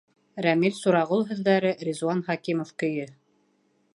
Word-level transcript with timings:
Рәмил 0.45 0.73
Сурағол 0.77 1.21
һүҙҙәре, 1.33 1.75
Ризуан 1.89 2.25
Хәкимов 2.31 2.75
көйө. 2.85 3.09